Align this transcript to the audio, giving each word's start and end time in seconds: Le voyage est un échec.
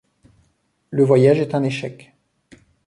Le 0.89 1.03
voyage 1.03 1.39
est 1.39 1.53
un 1.53 1.61
échec. 1.61 2.15